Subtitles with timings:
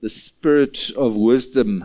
[0.00, 1.84] the spirit of wisdom.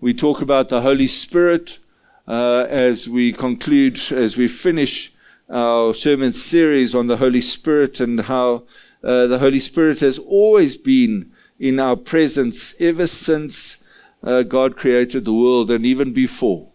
[0.00, 1.78] We talk about the Holy Spirit
[2.26, 5.12] uh, as we conclude, as we finish
[5.48, 8.64] our sermon series on the Holy Spirit and how
[9.04, 11.30] uh, the Holy Spirit has always been
[11.60, 13.76] in our presence ever since
[14.24, 16.66] uh, God created the world and even before.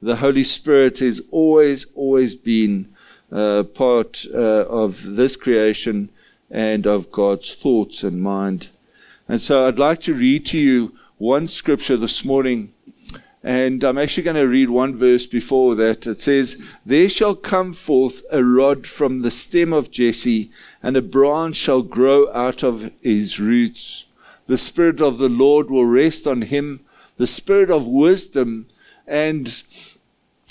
[0.00, 2.92] The Holy Spirit has always, always been
[3.30, 6.08] uh, part uh, of this creation
[6.50, 8.70] and of God's thoughts and mind.
[9.32, 12.74] And so I'd like to read to you one scripture this morning.
[13.42, 16.06] And I'm actually going to read one verse before that.
[16.06, 20.50] It says, There shall come forth a rod from the stem of Jesse,
[20.82, 24.04] and a branch shall grow out of his roots.
[24.48, 26.80] The Spirit of the Lord will rest on him,
[27.16, 28.66] the Spirit of wisdom
[29.06, 29.62] and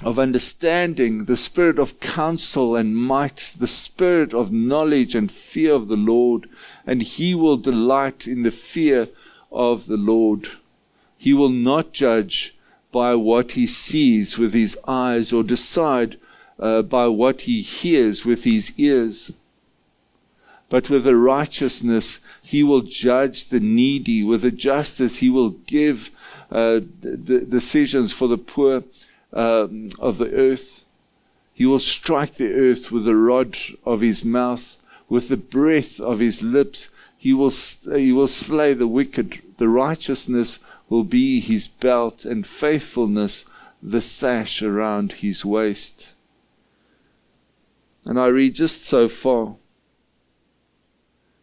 [0.03, 5.87] of understanding, the spirit of counsel and might, the spirit of knowledge and fear of
[5.87, 6.49] the Lord,
[6.87, 9.09] and he will delight in the fear
[9.51, 10.47] of the Lord.
[11.17, 12.57] He will not judge
[12.91, 16.17] by what he sees with his eyes or decide
[16.59, 19.31] uh, by what he hears with his ears.
[20.69, 24.23] But with a righteousness, he will judge the needy.
[24.23, 26.11] With a justice, he will give
[26.49, 28.83] uh, the decisions for the poor
[29.33, 30.85] um, of the earth.
[31.53, 34.77] He will strike the earth with the rod of his mouth,
[35.09, 36.89] with the breath of his lips.
[37.17, 37.51] He will,
[37.95, 39.41] he will slay the wicked.
[39.57, 43.45] The righteousness will be his belt, and faithfulness
[43.81, 46.13] the sash around his waist.
[48.05, 49.55] And I read just so far.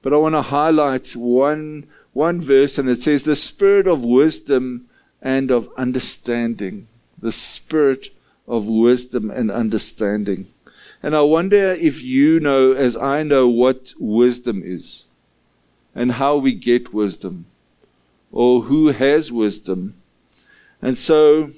[0.02, 4.89] But I want to highlight one, one verse, and it says, The spirit of wisdom
[5.20, 6.89] and of understanding
[7.20, 8.08] the spirit
[8.47, 10.47] of wisdom and understanding.
[11.02, 15.05] And I wonder if you know, as I know, what wisdom is
[15.94, 17.46] and how we get wisdom
[18.33, 19.94] or who has wisdom.
[20.83, 21.50] And so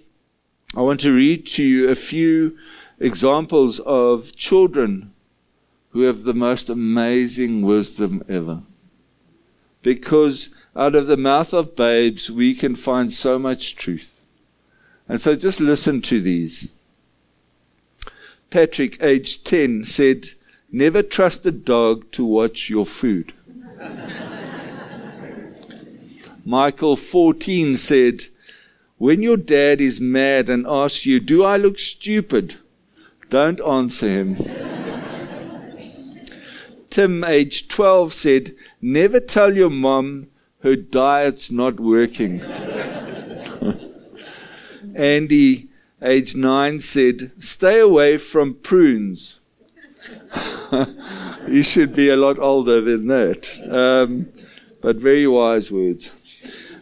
[0.77, 2.57] I want to read to you a few
[2.99, 5.13] examples of children
[5.91, 8.61] who have the most amazing wisdom ever.
[9.83, 14.20] Because out of the mouth of babes, we can find so much truth.
[15.11, 16.71] And so just listen to these.
[18.49, 20.29] Patrick, age 10, said,
[20.71, 23.33] Never trust a dog to watch your food.
[26.45, 28.27] Michael, 14, said,
[28.99, 32.55] When your dad is mad and asks you, Do I look stupid?
[33.31, 34.37] Don't answer him.
[36.89, 40.29] Tim, age 12, said, Never tell your mom
[40.63, 42.43] her diet's not working.
[45.01, 45.69] Andy,
[46.03, 49.41] age nine, said, Stay away from prunes.
[51.49, 53.49] you should be a lot older than that.
[53.71, 54.29] Um,
[54.83, 56.15] but very wise words.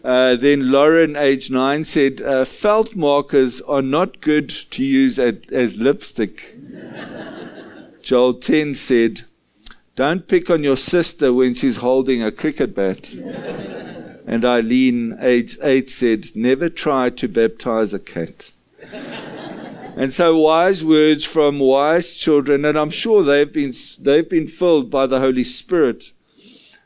[0.02, 5.52] Uh, then Lauren, age nine, said, uh, Felt markers are not good to use at,
[5.52, 6.56] as lipstick.
[8.02, 9.22] Joel 10 said,
[9.94, 13.14] Don't pick on your sister when she's holding a cricket bat.
[14.28, 18.52] And Eileen, age eight, said, Never try to baptize a cat.
[19.96, 24.90] and so wise words from wise children, and I'm sure they've been, they've been filled
[24.90, 26.12] by the Holy Spirit.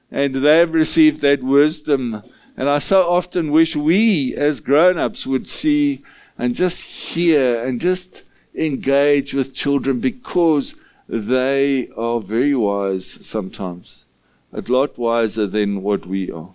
[0.09, 2.23] And they've received that wisdom.
[2.57, 6.05] And I so often wish we as grown ups would see
[6.39, 8.23] and just hear and just
[8.55, 10.77] engage with children because
[11.09, 14.07] they are very wise sometimes,
[14.53, 16.51] a lot wiser than what we are.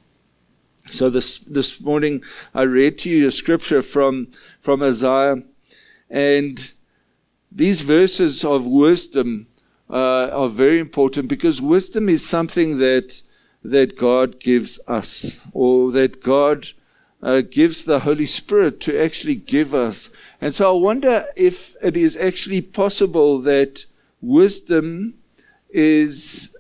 [0.88, 2.24] So this, this morning
[2.56, 4.28] I read to you a scripture from,
[4.62, 5.44] from Isaiah
[6.10, 6.74] and
[7.52, 9.48] these verses of wisdom
[9.90, 13.22] uh, are very important because wisdom is something that,
[13.64, 16.68] that God gives us or that God
[17.22, 20.10] uh, gives the Holy Spirit to actually give us.
[20.40, 23.86] And so I wonder if it is actually possible that
[24.22, 25.16] wisdom
[25.70, 26.56] is,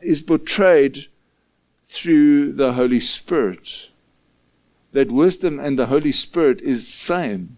[0.00, 1.06] is portrayed
[1.96, 3.90] through the Holy Spirit.
[4.92, 7.56] That wisdom and the Holy Spirit is same.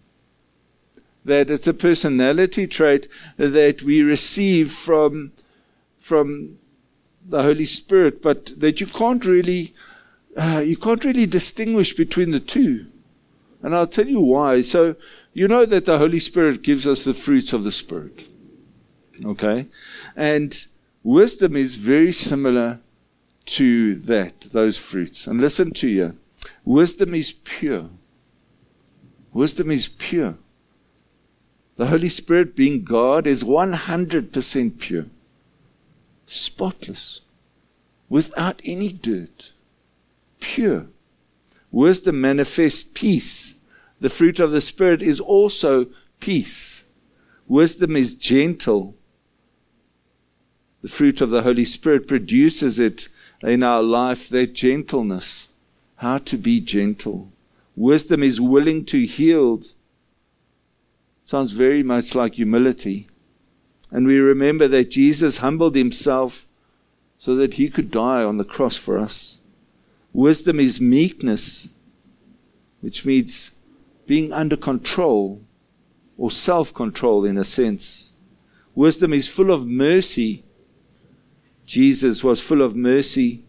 [1.25, 3.07] That it's a personality trait
[3.37, 5.31] that we receive from,
[5.97, 6.57] from
[7.25, 9.73] the Holy Spirit, but that you can't really,
[10.35, 12.87] uh, you can't really distinguish between the two.
[13.61, 14.61] And I'll tell you why.
[14.61, 14.95] So,
[15.33, 18.27] you know that the Holy Spirit gives us the fruits of the Spirit.
[19.23, 19.67] Okay?
[20.15, 20.65] And
[21.03, 22.79] wisdom is very similar
[23.49, 25.25] to that, those fruits.
[25.25, 26.17] And listen to you.
[26.63, 27.89] Wisdom is pure.
[29.33, 30.37] Wisdom is pure.
[31.75, 35.05] The Holy Spirit, being God, is 100% pure,
[36.25, 37.21] spotless,
[38.07, 39.53] without any dirt,
[40.39, 40.87] pure.
[41.71, 43.55] Wisdom manifests peace.
[43.99, 45.87] The fruit of the Spirit is also
[46.19, 46.83] peace.
[47.47, 48.95] Wisdom is gentle.
[50.81, 53.07] The fruit of the Holy Spirit produces it
[53.43, 55.49] in our life, that gentleness.
[55.97, 57.29] How to be gentle.
[57.75, 59.73] Wisdom is willing to yield.
[61.23, 63.07] Sounds very much like humility.
[63.91, 66.45] And we remember that Jesus humbled himself
[67.17, 69.39] so that he could die on the cross for us.
[70.13, 71.69] Wisdom is meekness,
[72.81, 73.51] which means
[74.07, 75.41] being under control
[76.17, 78.13] or self control in a sense.
[78.73, 80.43] Wisdom is full of mercy.
[81.69, 83.43] Jesus was full of mercy.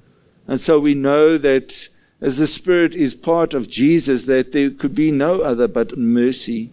[0.47, 1.89] And so we know that
[2.21, 6.71] as the Spirit is part of Jesus, that there could be no other but mercy.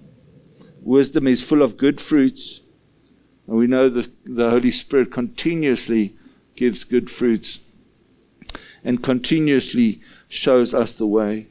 [0.81, 2.59] Wisdom is full of good fruits.
[3.47, 6.17] And we know that the Holy Spirit continuously
[6.57, 7.61] gives good fruits
[8.83, 11.47] and continuously shows us the way.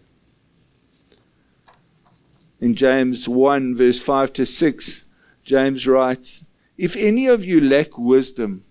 [2.61, 5.07] In James 1, verse 5 to 6,
[5.43, 6.45] James writes,
[6.77, 8.66] If any of you lack wisdom,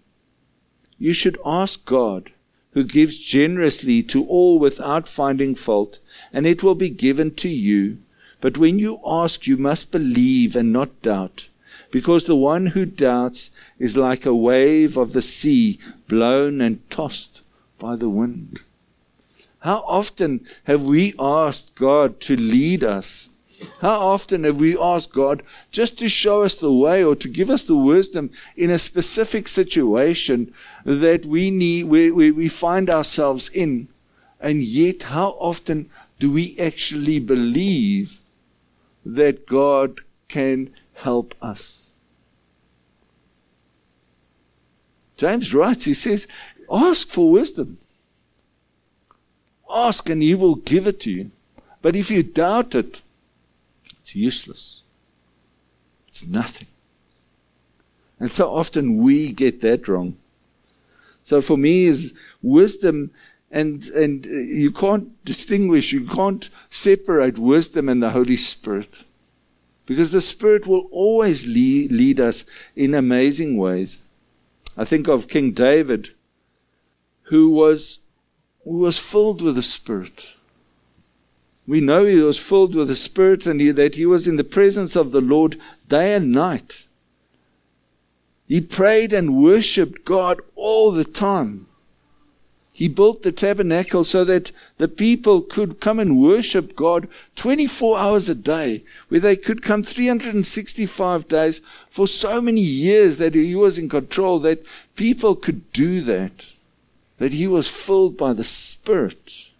[0.97, 2.31] you should ask God,
[2.71, 5.99] who gives generously to all without finding fault,
[6.33, 7.99] and it will be given to you.
[8.41, 11.47] But when you ask, you must believe and not doubt
[11.91, 17.41] because the one who doubts is like a wave of the sea blown and tossed
[17.79, 18.59] by the wind.
[19.59, 23.29] How often have we asked God to lead us?
[23.81, 27.49] How often have we asked God just to show us the way or to give
[27.49, 30.53] us the wisdom in a specific situation
[30.85, 33.89] that we need, we, we, we find ourselves in?
[34.39, 35.89] And yet, how often
[36.19, 38.21] do we actually believe
[39.05, 41.95] that God can help us.
[45.17, 46.27] James writes, he says,
[46.71, 47.77] ask for wisdom.
[49.69, 51.31] Ask and he will give it to you.
[51.81, 53.01] But if you doubt it,
[54.05, 54.83] it's useless.
[56.07, 56.67] It's nothing.
[58.19, 60.17] And so often we get that wrong.
[61.23, 62.13] So for me is
[62.43, 63.09] wisdom
[63.49, 69.05] and, and you can't distinguish, you can't separate wisdom and the Holy Spirit.
[69.87, 74.03] Because the Spirit will always lead, lead us in amazing ways.
[74.77, 76.09] I think of King David,
[77.23, 78.01] who was,
[78.65, 80.34] who was filled with the Spirit.
[81.67, 84.43] We know he was filled with the Spirit and he, that he was in the
[84.43, 85.57] presence of the Lord
[85.87, 86.85] day and night.
[88.47, 91.65] He prayed and worshipped God all the time.
[92.75, 97.07] He built the tabernacle so that the people could come and worship God
[97.37, 103.33] 24 hours a day, where they could come 365 days for so many years that
[103.33, 104.65] he was in control, that
[104.97, 106.53] people could do that,
[107.17, 109.51] that he was filled by the Spirit,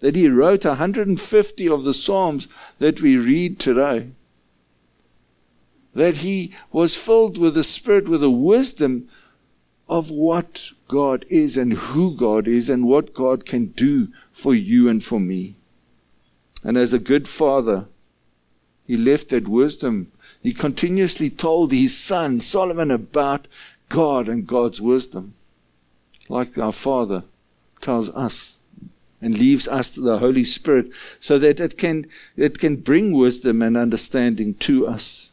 [0.00, 2.48] that he wrote 150 of the Psalms
[2.78, 4.10] that we read today,
[5.94, 9.08] that he was filled with the Spirit, with the wisdom
[9.88, 14.88] of what God is and who God is and what God can do for you
[14.88, 15.56] and for me.
[16.62, 17.86] And as a good father,
[18.86, 20.12] he left that wisdom.
[20.42, 23.46] He continuously told his son Solomon about
[23.88, 25.34] God and God's wisdom,
[26.28, 27.24] like our Father
[27.80, 28.56] tells us
[29.20, 32.06] and leaves us to the Holy Spirit so that it can,
[32.36, 35.30] it can bring wisdom and understanding to us.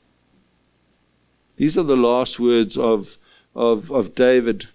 [1.56, 3.18] These are the last words of
[3.58, 4.68] of, of David.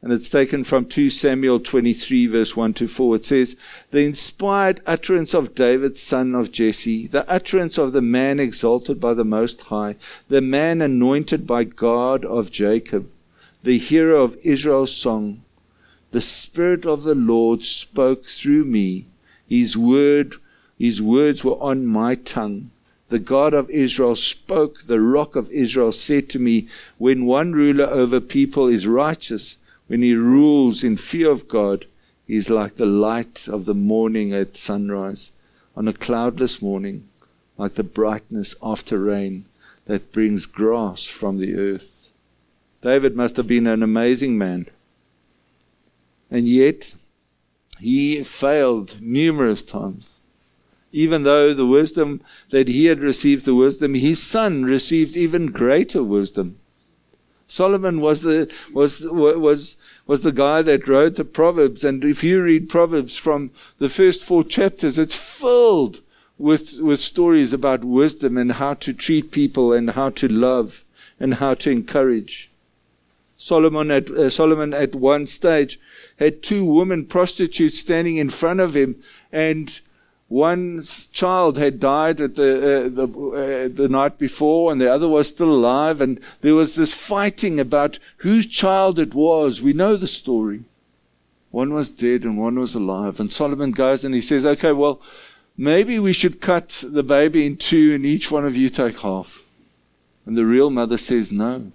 [0.00, 3.16] And it's taken from 2 Samuel 23, verse 1 to 4.
[3.16, 3.56] It says,
[3.90, 9.12] The inspired utterance of David, son of Jesse, the utterance of the man exalted by
[9.12, 9.96] the Most High,
[10.28, 13.10] the man anointed by God of Jacob,
[13.62, 15.42] the hero of Israel's song.
[16.10, 19.06] The Spirit of the Lord spoke through me.
[19.46, 20.34] His word,
[20.78, 22.70] his words were on my tongue
[23.08, 27.86] the God of Israel spoke, the rock of Israel said to me, when one ruler
[27.86, 31.86] over people is righteous, when he rules in fear of God,
[32.26, 35.32] he is like the light of the morning at sunrise,
[35.74, 37.08] on a cloudless morning,
[37.56, 39.46] like the brightness after rain
[39.86, 42.12] that brings grass from the earth.
[42.82, 44.66] David must have been an amazing man.
[46.30, 46.94] And yet,
[47.80, 50.22] he failed numerous times
[50.92, 52.20] even though the wisdom
[52.50, 56.58] that he had received the wisdom, his son received even greater wisdom.
[57.46, 61.82] Solomon was the, was, was, was the guy that wrote the Proverbs.
[61.84, 66.00] And if you read Proverbs from the first four chapters, it's filled
[66.36, 70.84] with, with stories about wisdom and how to treat people and how to love
[71.18, 72.50] and how to encourage.
[73.38, 75.78] Solomon at, uh, Solomon at one stage
[76.18, 78.96] had two women prostitutes standing in front of him
[79.32, 79.80] and
[80.28, 85.08] one child had died at the uh, the, uh, the night before, and the other
[85.08, 89.62] was still alive, and there was this fighting about whose child it was.
[89.62, 90.64] We know the story.
[91.50, 93.18] One was dead and one was alive.
[93.18, 95.00] And Solomon goes and he says, "Okay, well,
[95.56, 99.48] maybe we should cut the baby in two, and each one of you take half."
[100.26, 101.72] And the real mother says, "No,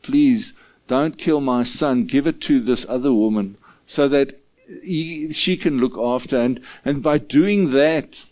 [0.00, 0.54] please
[0.86, 2.04] don't kill my son.
[2.04, 4.40] Give it to this other woman, so that."
[4.82, 6.40] he, she can look after.
[6.40, 8.24] And, and by doing that,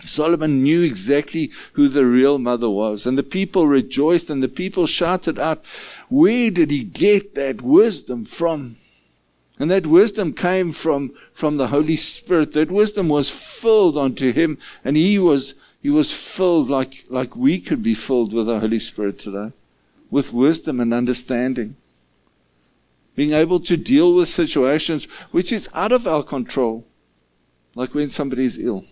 [0.00, 3.06] Solomon knew exactly who the real mother was.
[3.06, 5.64] And the people rejoiced and the people shouted out,
[6.08, 8.76] Where did he get that wisdom from?
[9.58, 12.52] And that wisdom came from, from the Holy Spirit.
[12.52, 17.58] That wisdom was filled onto him, and he was, he was filled like, like we
[17.58, 19.50] could be filled with the Holy Spirit today,
[20.10, 21.76] with wisdom and understanding
[23.18, 26.86] being able to deal with situations which is out of our control,
[27.74, 28.84] like when somebody is ill.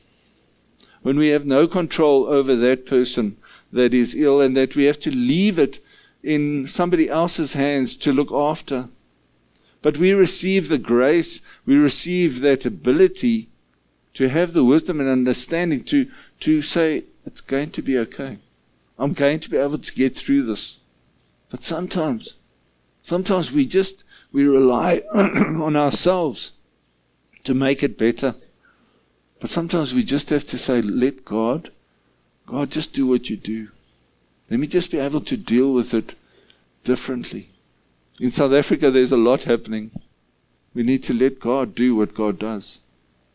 [1.02, 3.36] When we have no control over that person
[3.70, 5.78] that is ill and that we have to leave it
[6.24, 8.88] in somebody else's hands to look after.
[9.80, 13.48] But we receive the grace, we receive that ability
[14.14, 18.38] to have the wisdom and understanding to, to say, it's going to be okay.
[18.98, 20.80] I'm going to be able to get through this.
[21.50, 22.34] But sometimes,
[23.02, 26.52] sometimes we just we rely on ourselves
[27.44, 28.34] to make it better.
[29.40, 31.70] But sometimes we just have to say, let God,
[32.46, 33.68] God, just do what you do.
[34.50, 36.14] Let me just be able to deal with it
[36.84, 37.50] differently.
[38.20, 39.90] In South Africa, there's a lot happening.
[40.74, 42.80] We need to let God do what God does.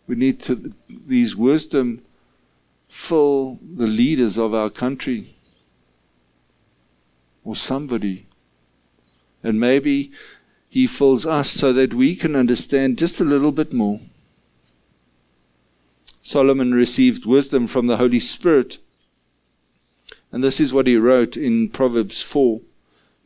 [0.08, 2.01] We need to, these wisdom
[2.88, 5.25] fill the leaders of our country
[7.51, 8.25] or somebody.
[9.43, 10.10] And maybe
[10.70, 14.00] he fills us so that we can understand just a little bit more.
[16.22, 18.77] Solomon received wisdom from the Holy Spirit.
[20.31, 22.62] And this is what he wrote in Proverbs 4,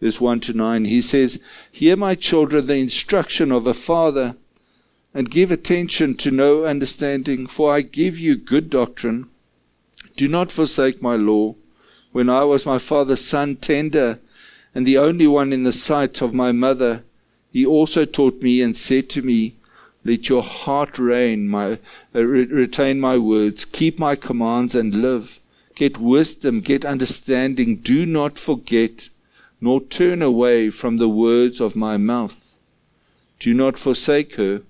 [0.02, 0.86] verse 1 to 9.
[0.86, 1.40] He says,
[1.72, 4.38] Hear, my children, the instruction of a father,
[5.14, 9.30] and give attention to no understanding, for I give you good doctrine.
[10.16, 11.54] Do not forsake my law.
[12.16, 14.22] When I was my father's son tender,
[14.74, 17.04] and the only one in the sight of my mother,
[17.52, 19.56] he also taught me and said to me,
[20.06, 21.78] Let your heart reign my,
[22.16, 25.42] uh, retain my words, keep my commands and live.
[25.76, 27.80] Get wisdom, get understanding.
[27.80, 29.10] Do not forget,
[29.60, 32.56] nor turn away from the words of my mouth.
[33.40, 34.62] Do not forsake her,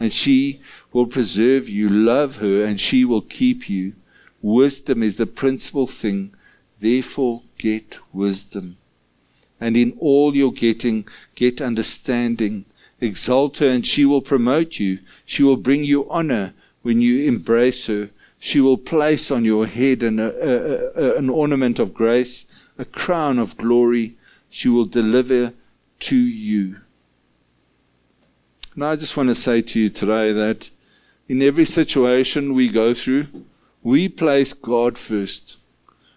[0.00, 1.90] and she will preserve you.
[1.90, 3.92] Love her, and she will keep you.
[4.40, 6.33] Wisdom is the principal thing.
[6.84, 8.76] Therefore, get wisdom
[9.64, 12.66] and in all you're getting, get understanding.
[13.00, 14.98] Exalt her, and she will promote you.
[15.24, 18.10] She will bring you honor when you embrace her.
[18.38, 22.44] She will place on your head an, a, a, an ornament of grace,
[22.76, 24.16] a crown of glory.
[24.50, 25.54] She will deliver
[26.00, 26.76] to you.
[28.74, 30.68] And I just want to say to you today that
[31.26, 33.28] in every situation we go through,
[33.82, 35.56] we place God first.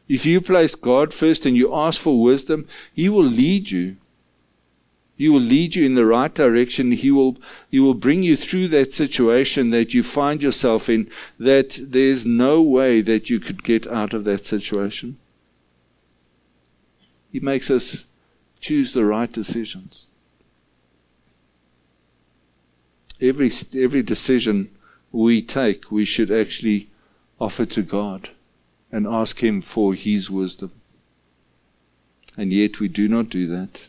[0.08, 3.98] If you place God first and you ask for wisdom, He will lead you.
[5.18, 6.92] He will lead you in the right direction.
[6.92, 7.38] He will,
[7.72, 11.10] he will bring you through that situation that you find yourself in,
[11.40, 15.18] that there's no way that you could get out of that situation.
[17.32, 18.06] He makes us
[18.60, 20.06] choose the right decisions.
[23.20, 24.70] Every, every decision
[25.12, 26.90] we take, we should actually
[27.40, 28.30] offer to God
[28.92, 30.72] and ask Him for His wisdom.
[32.38, 33.88] And yet we do not do that.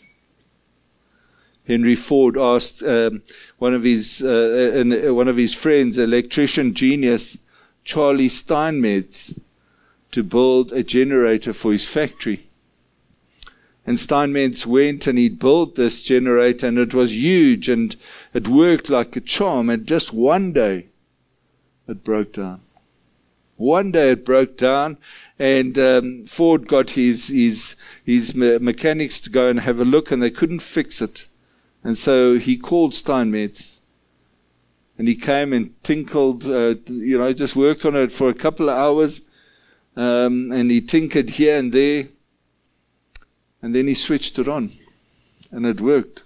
[1.69, 3.23] Henry Ford asked um,
[3.59, 7.37] one of his uh, uh, one of his friends, electrician genius
[7.85, 9.38] Charlie Steinmetz,
[10.11, 12.40] to build a generator for his factory.
[13.87, 17.95] And Steinmetz went and he built this generator, and it was huge and
[18.33, 19.69] it worked like a charm.
[19.69, 20.87] And just one day,
[21.87, 22.62] it broke down.
[23.58, 24.98] One day it broke down,
[25.36, 27.74] and um, Ford got his his
[28.04, 31.26] his mechanics to go and have a look, and they couldn't fix it.
[31.82, 33.80] And so he called Steinmetz,
[34.96, 38.70] and he came and tinkled, uh, you know, just worked on it for a couple
[38.70, 39.22] of hours,
[39.96, 42.08] um, and he tinkered here and there,
[43.60, 44.70] and then he switched it on,
[45.50, 46.22] and it worked.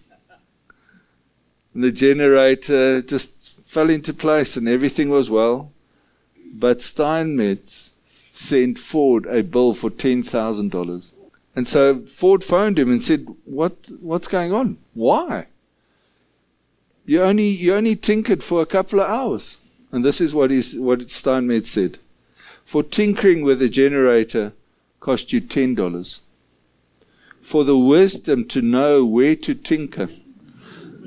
[1.72, 5.71] And the generator just fell into place, and everything was well.
[6.52, 7.94] But Steinmetz
[8.32, 11.12] sent Ford a bill for $10,000.
[11.54, 14.78] And so Ford phoned him and said, what, what's going on?
[14.94, 15.46] Why?
[17.04, 19.58] You only, you only tinkered for a couple of hours.
[19.90, 21.98] And this is what, is, what Steinmetz said.
[22.64, 24.54] For tinkering with a generator
[25.00, 26.20] cost you $10.
[27.42, 30.08] For the wisdom to know where to tinker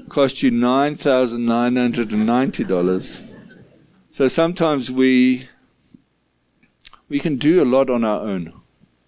[0.10, 3.35] cost you $9,990.
[4.16, 5.50] So sometimes we
[7.10, 8.54] we can do a lot on our own.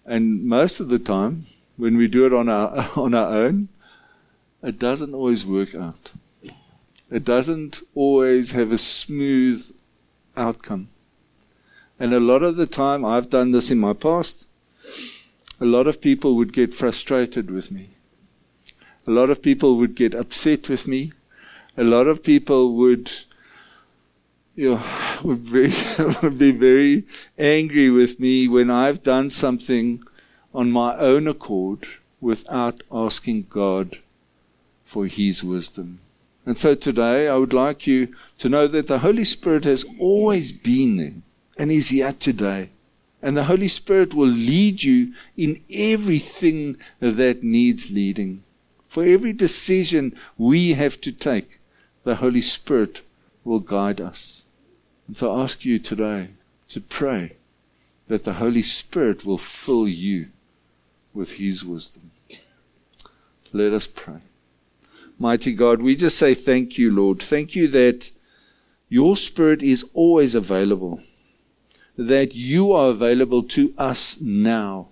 [0.04, 1.44] And most of the time,
[1.78, 3.70] when we do it on our, on our own,
[4.62, 6.12] it doesn't always work out.
[7.10, 9.74] It doesn't always have a smooth
[10.36, 10.88] outcome.
[11.98, 14.46] And a lot of the time, I've done this in my past,
[15.58, 17.88] a lot of people would get frustrated with me.
[19.06, 21.12] A lot of people would get upset with me.
[21.78, 23.10] A lot of people would
[24.58, 24.82] you know,
[25.22, 25.48] would,
[26.22, 27.04] would be very
[27.38, 30.02] angry with me when I've done something
[30.52, 31.86] on my own accord
[32.20, 33.98] without asking God
[34.82, 36.00] for His wisdom.
[36.44, 40.50] And so today I would like you to know that the Holy Spirit has always
[40.50, 41.22] been there
[41.56, 42.70] and is here today.
[43.22, 48.42] And the Holy Spirit will lead you in everything that needs leading.
[48.88, 51.60] For every decision we have to take,
[52.02, 53.02] the Holy Spirit
[53.44, 54.46] will guide us.
[55.08, 56.28] And so I ask you today
[56.68, 57.32] to pray
[58.08, 60.28] that the Holy Spirit will fill you
[61.14, 62.10] with His wisdom.
[63.52, 64.20] Let us pray.
[65.18, 67.20] Mighty God, we just say thank you, Lord.
[67.20, 68.10] Thank you that
[68.90, 71.00] your Spirit is always available,
[71.96, 74.88] that you are available to us now,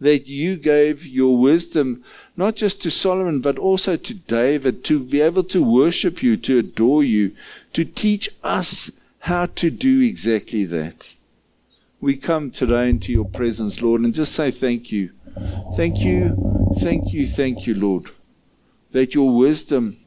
[0.00, 2.04] that you gave your wisdom
[2.36, 6.58] not just to Solomon, but also to David to be able to worship you, to
[6.58, 7.36] adore you,
[7.72, 11.14] to teach us how to do exactly that.
[12.00, 15.10] We come today into your presence, Lord, and just say thank you.
[15.76, 18.10] Thank you, thank you, thank you, Lord,
[18.92, 19.98] that your wisdom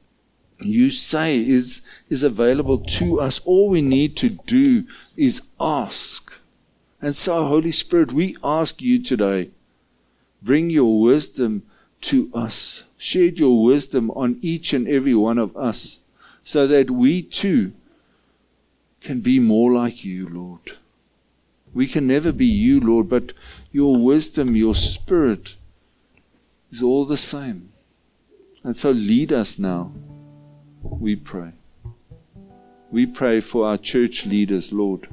[0.60, 3.40] you say is, is available to us.
[3.46, 6.34] All we need to do is ask.
[7.02, 9.52] And so, Holy Spirit, we ask you today,
[10.42, 11.64] bring your wisdom
[12.02, 12.86] to us.
[12.98, 16.00] Shed your wisdom on each and every one of us
[16.44, 17.74] so that we too
[19.04, 20.78] can be more like you, Lord.
[21.74, 23.34] We can never be you, Lord, but
[23.72, 25.56] your wisdom, your spirit
[26.72, 27.72] is all the same.
[28.64, 29.92] And so lead us now,
[30.82, 31.52] we pray.
[32.92, 35.08] We pray for our church leaders, Lord.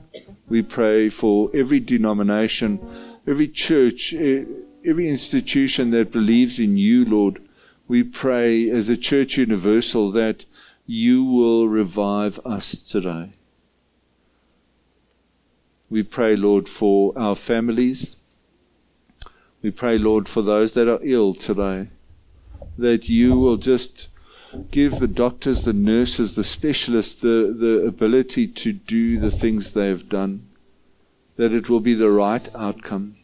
[0.48, 2.78] We pray for every denomination,
[3.26, 7.40] every church, every institution that believes in you, Lord.
[7.88, 10.44] We pray as a church universal that
[10.86, 13.30] you will revive us today.
[15.90, 18.16] We pray, Lord, for our families.
[19.60, 21.88] We pray, Lord, for those that are ill today,
[22.78, 24.08] that you will just
[24.70, 29.88] give the doctors, the nurses, the specialists the, the ability to do the things they
[29.88, 30.48] have done,
[31.36, 33.16] that it will be the right outcome.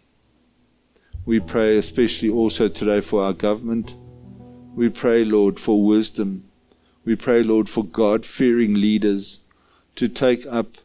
[1.25, 3.95] We pray especially also today for our government.
[4.75, 6.45] We pray, Lord, for wisdom.
[7.05, 9.41] We pray, Lord, for God fearing leaders
[9.95, 10.79] to take up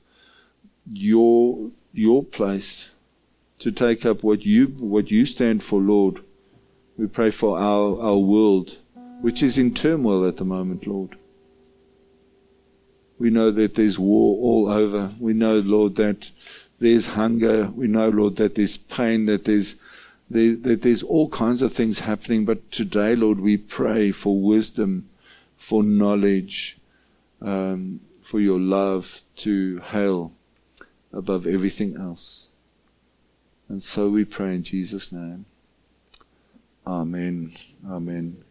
[0.86, 2.92] your your place
[3.60, 6.24] to take up what you what you stand for, Lord.
[6.98, 8.78] We pray for our, our world,
[9.22, 11.18] which is in turmoil at the moment, Lord.
[13.18, 15.12] We know that there's war all over.
[15.20, 16.32] We know, Lord, that
[16.80, 17.72] there's hunger.
[17.76, 19.76] We know, Lord, that there's pain, that there's
[20.30, 22.46] there, that there's all kinds of things happening.
[22.46, 25.10] But today, Lord, we pray for wisdom,
[25.58, 26.78] for knowledge,
[27.42, 30.34] um, for your love to hail
[31.14, 32.50] above everything else.
[33.68, 35.46] And so we pray in Jesus' name.
[36.86, 37.54] Amen.
[37.88, 38.44] Amen.